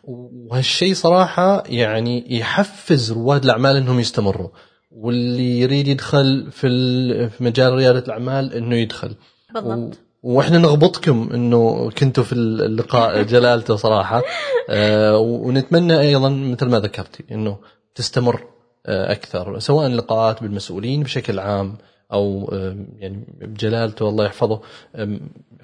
[0.04, 4.48] وهالشيء صراحة يعني يحفز رواد الأعمال إنهم يستمروا
[4.90, 9.14] واللي يريد يدخل في ال- في مجال ريادة الأعمال إنه يدخل.
[9.54, 9.98] بالضبط.
[10.22, 14.22] وإحنا نغبطكم إنه كنتوا في اللقاء جلالته صراحة.
[14.70, 17.56] آه، ونتمنى أيضا مثل ما ذكرتي إنه
[17.94, 18.34] تستمر.
[18.40, 18.53] آه،
[18.86, 21.76] أكثر سواء لقاءات بالمسؤولين بشكل عام
[22.12, 24.60] أو آه، يعني بجلالته الله يحفظه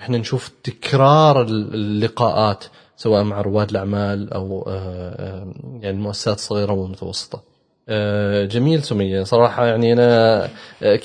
[0.01, 2.65] إحنا نشوف تكرار ال- اللقاءات
[2.97, 7.43] سواء مع رواد الأعمال أو آه، آه، يعني المؤسسات الصغيره والمتوسطه.
[7.89, 10.51] آه، جميل سمية صراحة يعني آه،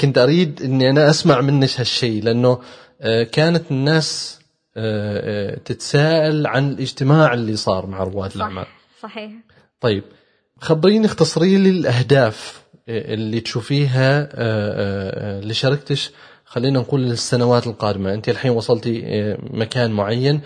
[0.01, 2.60] كنت أريد أني أنا أسمع منك هالشيء لأنه
[3.01, 4.39] آه، كانت الناس
[4.78, 9.32] آه، آه، تتساءل عن الاجتماع اللي صار مع رواد الأعمال صح صحيح
[9.82, 10.04] طيب
[10.59, 16.11] خبريني اختصري لي الأهداف آه، اللي تشوفيها آه، آه، لشركتش
[16.45, 18.13] خلينا نقول للسنوات القادمة.
[18.13, 19.03] أنت الحين وصلتي
[19.39, 20.41] مكان معين.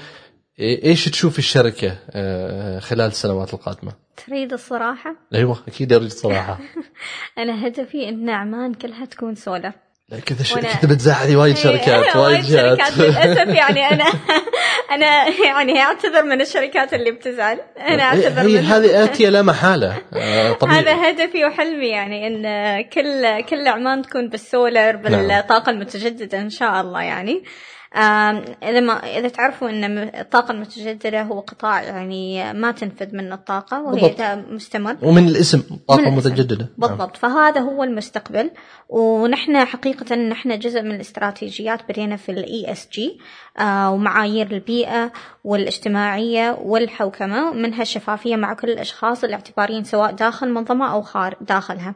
[0.59, 3.91] آه، إيش تشوفي الشركة آه، خلال السنوات القادمة؟
[4.27, 6.59] تريد الصراحة؟ أيوه أكيد أريد صراحة
[7.37, 9.71] أنا هدفي إن أعمان كلها تكون سولر
[10.25, 10.53] كذا ش...
[10.53, 14.05] كذا بتزعلي وايد شركات إيه، وايد جهات شركات للأسف يعني أنا
[14.95, 17.59] أنا يعني أعتذر من الشركات اللي بتزعل.
[17.77, 18.59] أنا أعتذر هي.
[18.59, 19.97] هذه آتية لا محالة.
[20.13, 20.79] آه، طبيعي.
[20.79, 22.43] هذا هدفي وحلمي يعني إن
[22.81, 27.43] كل كل عمان تكون بالسولر بالطاقة المتجددة إن شاء الله يعني.
[27.95, 34.01] إذا ما إذا تعرفوا إن الطاقة المتجددة هو قطاع يعني ما تنفذ منه الطاقة وهي
[34.01, 34.51] بالضبط.
[34.51, 36.17] مستمر ومن الاسم الاسم.
[36.17, 36.89] متجددة نعم.
[36.89, 38.51] بالضبط فهذا هو المستقبل
[38.89, 43.19] ونحن حقيقة نحن جزء من الاستراتيجيات بدينا في ال ESG
[43.61, 45.11] ومعايير البيئة
[45.43, 51.95] والاجتماعية والحوكمة منها الشفافية مع كل الأشخاص الاعتباريين سواء داخل منظمة أو خارج داخلها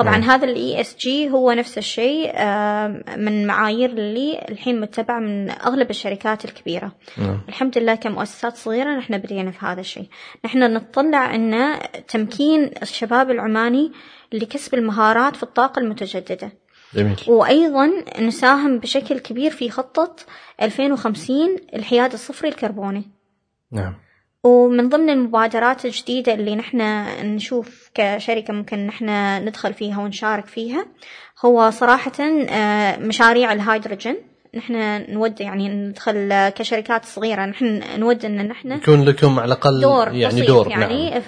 [0.00, 0.30] طبعا نعم.
[0.30, 6.44] هذا ال ESG هو نفس الشيء آم، من معايير اللي الحين متبعة من أغلب الشركات
[6.44, 6.92] الكبيرة.
[7.18, 7.40] نعم.
[7.48, 10.08] الحمد لله كمؤسسات صغيرة نحن بدينا في هذا الشيء.
[10.44, 13.92] نحن نطلع أن تمكين الشباب العماني
[14.32, 16.52] لكسب المهارات في الطاقة المتجددة.
[16.94, 17.16] جميل.
[17.28, 20.16] وأيضا نساهم بشكل كبير في خطة
[20.62, 23.10] 2050 الحياد الصفري الكربوني.
[23.72, 23.94] نعم.
[24.44, 26.80] ومن ضمن المبادرات الجديدة اللي نحن
[27.34, 29.06] نشوف كشركة ممكن نحن
[29.44, 30.86] ندخل فيها ونشارك فيها
[31.44, 34.16] هو صراحة آه، مشاريع الهيدروجين.
[34.54, 40.08] نحن نود يعني ندخل كشركات صغيرة نحن نود إن نحن يكون لكم على الأقل دور
[40.08, 41.22] يعني بسيط دور يعني نعم.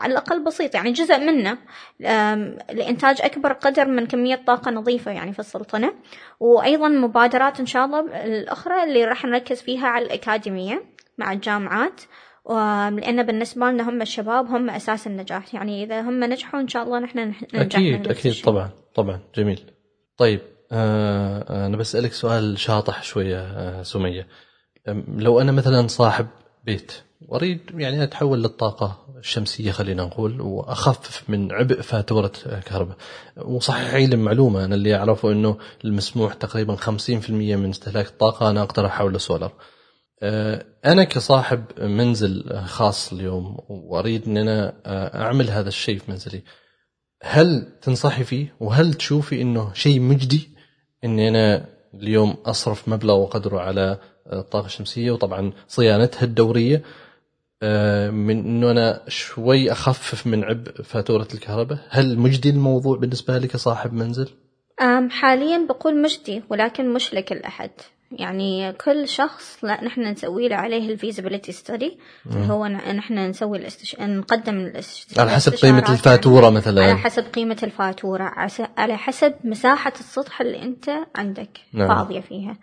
[0.00, 1.58] على الأقل بسيط يعني جزء منه.
[2.04, 5.92] آم، لإنتاج أكبر قدر من كمية طاقة نظيفة يعني في السلطنة.
[6.40, 10.82] وأيضا مبادرات إن شاء الله الأخرى اللي راح نركز فيها على الأكاديمية
[11.18, 12.00] مع الجامعات.
[12.50, 15.54] لأن بالنسبة لنا هم الشباب هم أساس النجاح.
[15.54, 18.44] يعني إذا هم نجحوا إن شاء الله نحن نح- ننجح أكيد الشيء.
[18.44, 19.60] طبعا طبعا جميل.
[20.16, 20.40] طيب
[20.72, 24.26] آه أنا بسألك سؤال شاطح شوية آه سمية.
[24.88, 26.26] أم، لو أنا مثلا صاحب
[26.64, 26.92] بيت
[27.28, 32.32] واريد يعني أتحول للطاقة الشمسية خلينا نقول وأخفف من عبء فاتورة
[32.66, 32.96] كهرباء.
[33.36, 38.86] وصححي لي المعلومه أنا اللي أعرفه إنه المسموح تقريبا 50% من استهلاك الطاقة أنا أقدر
[38.86, 39.52] احول لسولار آه،
[40.84, 46.42] أنا كصاحب منزل خاص اليوم وأريد أن أنا آه، أعمل هذا الشيء في منزلي
[47.22, 50.50] هل تنصحي فيه وهل تشوفي إنه شيء مجدي
[51.04, 53.98] اني أنا اليوم أصرف مبلغ وقدره على
[54.32, 56.82] الطاقة الشمسية وطبعا صيانتها الدورية
[57.62, 63.48] آه، من إنه أنا شوي أخفف من عبء فاتورة الكهرباء، هل مجدي الموضوع بالنسبة لك
[63.48, 64.28] كصاحب منزل؟
[65.10, 67.70] حاليا بقول مجدي ولكن مش لكل احد.
[68.18, 73.96] يعني كل شخص لا نحن نسوي له عليه الفيزيبيليتي ستدي اللي هو نحن نسوي الاستش...
[74.00, 75.18] نقدم الاستش...
[75.18, 76.84] على حسب قيمة الفاتورة مثلا.
[76.84, 78.32] على حسب قيمة الفاتورة
[78.78, 81.88] على حسب مساحة السطح اللي أنت عندك نعم.
[81.88, 82.56] فاضية فيها.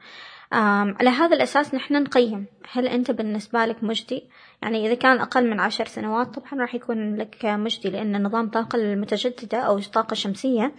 [0.52, 2.46] على هذا الأساس نحن نقيم.
[2.72, 4.24] هل أنت بالنسبة لك مجدي؟
[4.62, 8.76] يعني إذا كان أقل من عشر سنوات طبعا راح يكون لك مجدي لأن نظام الطاقة
[8.76, 10.74] المتجددة أو الطاقة الشمسية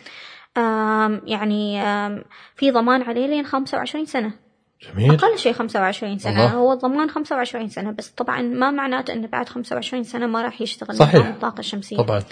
[1.26, 1.82] يعني
[2.56, 4.32] في ضمان عليه لين خمسة وعشرين سنة.
[4.88, 5.12] جميل.
[5.12, 6.32] أقل شيء 25 سنة.
[6.32, 6.46] الله.
[6.46, 10.96] هو الضمان 25 سنة بس طبعا ما معناته أنه بعد 25 سنة ما راح يشتغل
[10.96, 11.26] صحيح.
[11.26, 11.96] الطاقة الشمسية.
[11.96, 12.22] طبعا.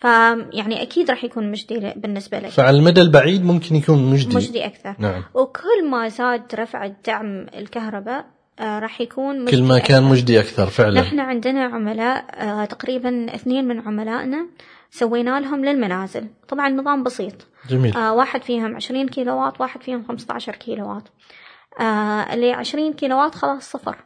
[0.00, 2.48] فيعني أكيد راح يكون مجدي بالنسبة لك.
[2.48, 4.36] فعلى المدى البعيد ممكن يكون مجدي.
[4.36, 4.94] مجدي أكثر.
[4.98, 5.24] نعم.
[5.34, 8.26] وكل ما زاد رفع الدعم الكهرباء
[8.60, 10.12] آه راح يكون مجدي كل ما كان أكثر.
[10.12, 11.00] مجدي أكثر فعلا.
[11.00, 14.46] نحن عندنا عملاء آه تقريبا اثنين من عملائنا
[14.90, 16.26] سوينا لهم للمنازل.
[16.48, 17.34] طبعا نظام بسيط.
[17.70, 17.96] جميل.
[17.96, 21.08] آه واحد فيهم 20 كيلو وات واحد فيهم 15 كيلو وات
[21.80, 23.96] آه اللي 20 كيلو وات خلاص صفر.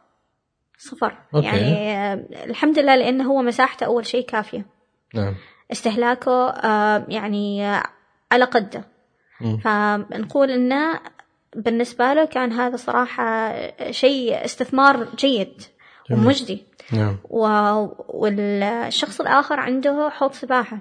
[0.77, 1.17] صفر.
[1.35, 1.45] okay.
[1.45, 2.13] يعني آه
[2.45, 4.65] الحمد لله لأنه هو مساحته أول شيء كافية.
[5.13, 5.35] نعم.
[5.71, 7.83] استهلاكه آه يعني آه
[8.31, 8.83] على قده.
[9.63, 10.99] فنقول إنه
[11.55, 13.53] بالنسبة له كان هذا صراحة
[13.91, 15.61] شيء استثمار جيد
[16.09, 16.25] جميل.
[16.25, 16.65] ومجدي.
[16.93, 17.17] نعم.
[18.09, 20.77] والشخص الآخر عنده حوض سباحة.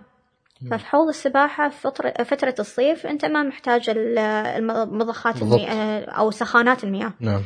[0.71, 7.13] ففي حوض السباحة فترة, فترة الصيف أنت ما محتاج المضخات المياه أو سخانات المياه.
[7.21, 7.43] نعم.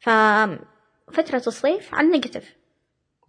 [0.00, 2.56] ففترة الصيف على ال negative.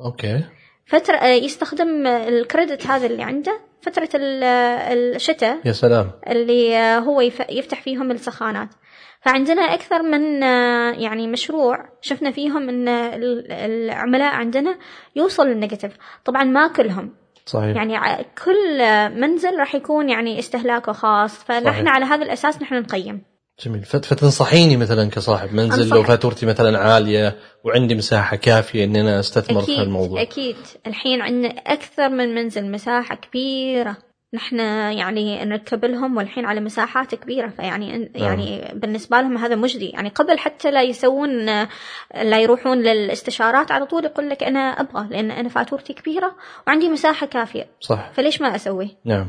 [0.01, 0.43] Okay.
[0.85, 5.59] فترة يستخدم ال credit هذا اللي عنده فترة الشتاء.
[5.65, 6.11] يا سلام.
[6.27, 8.69] اللي هو يفتح فيهم السخانات.
[9.21, 10.41] فعندنا أكثر من
[11.01, 12.87] يعني مشروع شفنا فيهم أن
[13.51, 14.77] العملاء عندنا
[15.15, 15.97] يوصل لل negative.
[16.25, 17.15] طبعا ما كلهم.
[17.47, 17.75] صحيح.
[17.75, 18.79] يعني كل
[19.21, 21.87] منزل راح يكون يعني استهلاكه خاص فنحن صحيح.
[21.87, 23.21] على هذا الأساس نحن نقيم
[23.65, 25.89] جميل فتنصحيني مثلا كصاحب منزل.
[25.89, 30.55] لو فاتورتي مثلا عالية وعندي مساحة كافية إني أنا أستثمر أكيد في الموضوع أكيد
[30.87, 33.97] الحين عندنا أكثر من منزل مساحة كبيرة
[34.33, 38.07] نحن يعني نركب لهم والحين على مساحات كبيرة فيعني نعم.
[38.15, 39.89] يعني بالنسبة لهم هذا مجدي.
[39.89, 41.45] يعني قبل حتى لا يسوون
[42.15, 46.35] لا يروحون للاستشارات على طول يقول لك أنا أبغى لأن أنا فاتورتي كبيرة
[46.67, 47.67] وعندي مساحة كافية.
[47.79, 48.11] صح.
[48.13, 49.27] فليش ما أسوي؟ نعم.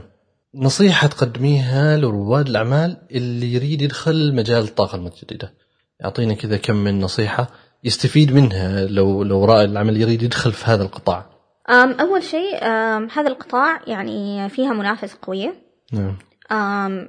[0.54, 5.54] نصيحة تقدميها لرواد الأعمال اللي يريد يدخل مجال الطاقة المتجددة.
[6.00, 7.48] يعطينا كذا كم من نصيحة
[7.84, 11.37] يستفيد منها لو لو رائد العمل يريد يدخل في هذا القطاع.
[11.70, 12.64] أول شيء
[13.12, 15.54] هذا القطاع يعني فيها منافسة قوية.
[15.92, 16.16] نعم.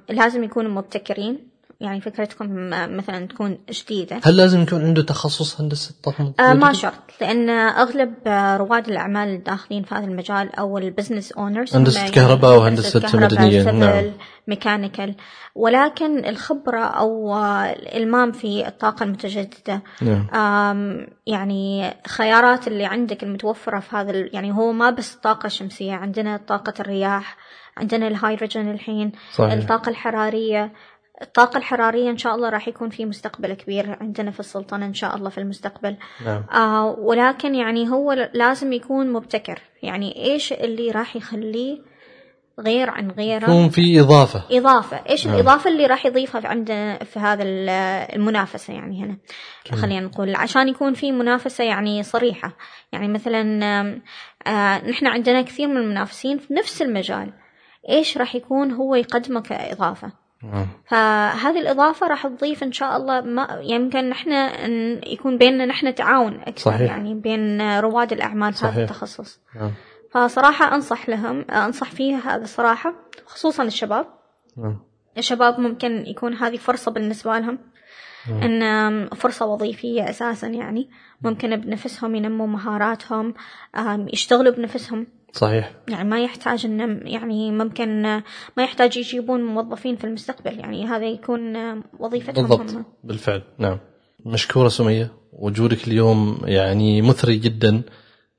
[0.10, 1.48] لازم يكونوا مبتكرين.
[1.79, 6.93] يعني فكرتكم مثلا تكون جديدة هل لازم يكون عنده تخصص هندسة طاقة آه ما شرط
[7.21, 8.13] لأن أغلب
[8.59, 14.11] رواد الأعمال الداخلين في هذا المجال أو ال business owners هندسة كهرباء وهندسة مدنية نعم
[14.47, 15.15] mechanical
[15.55, 21.07] ولكن الخبرة أو الإلمام في الطاقة المتجددة نعم.
[21.27, 26.73] يعني خيارات اللي عندك المتوفرة في هذا يعني هو ما بس الطاقة الشمسية عندنا طاقة
[26.79, 27.37] الرياح
[27.77, 29.53] عندنا الهيدروجين الحين صحيح.
[29.53, 30.71] الطاقة الحرارية
[31.21, 35.15] الطاقة الحرارية إن شاء الله راح يكون في مستقبل كبير عندنا في السلطنة إن شاء
[35.15, 35.95] الله في المستقبل.
[36.25, 36.43] نعم.
[36.53, 39.62] آه ولكن يعني هو لازم يكون مبتكر.
[39.84, 41.77] يعني إيش اللي راح يخليه
[42.60, 44.43] غير عن غيره؟ يكون في إضافة.
[44.51, 45.01] إضافة.
[45.10, 45.36] إيش نعم.
[45.36, 47.43] الإضافة اللي راح يضيفها عندنا في هذا
[48.15, 49.17] المنافسة يعني هنا؟
[49.82, 52.58] خلينا نقول عشان يكون في منافسة يعني صريحة.
[52.91, 53.63] يعني مثلا
[54.47, 57.34] آه نحن عندنا كثير من المنافسين في نفس المجال.
[57.89, 60.12] إيش راح يكون هو يقدمه كإضافة.
[60.86, 64.32] فهذه الإضافة راح تضيف إن شاء الله ما يمكن نحن
[65.08, 66.91] يكون بيننا نحن تعاون أكثر صحيح.
[66.91, 69.72] يعني بين رواد الأعمال في هذا التخصص نعم.
[70.11, 72.95] فصراحة أنصح لهم أنصح فيها هذا الصراحة
[73.26, 74.07] خصوصا الشباب
[74.57, 74.80] نعم.
[75.18, 77.59] الشباب ممكن يكون هذه فرصة بالنسبة لهم
[78.30, 78.43] نعم.
[78.43, 80.89] إن فرصة وظيفية أساسا يعني
[81.22, 83.34] ممكن بنفسهم ينموا مهاراتهم
[84.13, 85.71] يشتغلوا بنفسهم صحيح.
[85.88, 88.01] يعني ما يحتاج ان يعني ممكن
[88.57, 90.59] ما يحتاج يجيبون موظفين في المستقبل.
[90.59, 91.55] يعني هذا يكون
[91.99, 92.71] وظيفتهم بالضبط.
[92.71, 92.86] هم.
[93.03, 93.41] بالفعل.
[93.57, 93.77] نعم.
[94.25, 95.11] مشكورة سمية.
[95.34, 97.82] وجودك اليوم يعني مثري جدا.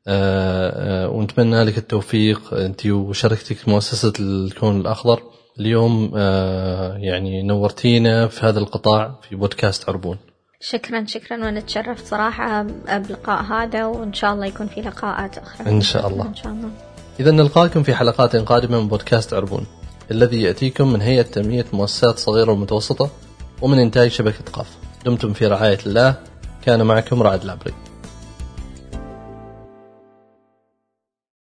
[0.07, 2.55] آه، آه، ونتمنى لك التوفيق.
[2.55, 5.23] أنت وشركتك في مؤسسة الكون الأخضر.
[5.61, 10.19] اليوم آه، يعني نورتينا في هذا القطاع في بودكاست عربون
[10.63, 15.71] شكرا شكرا وأنا تشرفت صراحة باللقاء هذا وإن شاء الله يكون في لقاءات أخرى.
[15.71, 16.27] إن شاء الله.
[16.27, 16.71] إن شاء الله.
[17.21, 19.67] اذا نلقاكم في حلقات قادمة من بودكاست عربون
[20.11, 23.11] الذي يأتيكم من هيئة تنمية مؤسسات صغيرة ومتوسطة
[23.63, 24.67] ومن إنتاج شبكة قاف.
[25.05, 26.15] دمتم في رعاية الله.
[26.63, 27.75] كان معكم رعد العبري.